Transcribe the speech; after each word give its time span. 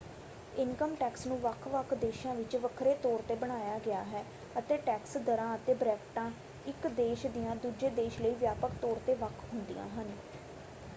Income 0.53 0.93
tax 0.95 1.25
ਨੂੰ 1.27 1.37
ਵੱਖ-ਵੱਖ 1.41 1.93
ਦੇਸ਼ਾਂ 1.95 2.33
ਵਿੱਚ 2.35 2.55
ਵੱਖਰੇ 2.57 2.93
ਤੌਰ 3.03 3.21
'ਤੇ 3.23 3.35
ਬਣਾਇਆ 3.37 3.77
ਗਿਆ 3.79 4.01
ਹੈ 4.05 4.23
ਅਤੇ 4.59 4.77
ਟੈਕਸ 4.79 5.15
ਦਰਾਂ 5.25 5.55
ਅਤੇ 5.55 5.73
ਬ੍ਰੈਕਟਾਂ 5.75 6.29
ਇੱਕ 6.67 6.87
ਦੇਸ਼ 6.95 7.27
ਦੀਆਂ 7.29 7.55
ਦੂਜੇ 7.57 7.89
ਦੇਸ਼ 7.95 8.21
ਲਈ 8.21 8.33
ਵਿਆਪਕ 8.35 8.71
ਤੌਰ 8.81 8.99
'ਤੇ 8.99 9.13
ਵੱਖ 9.17 9.43
ਹੁੰਦੀਆਂ 9.53 9.87
ਹਨ। 9.91 10.11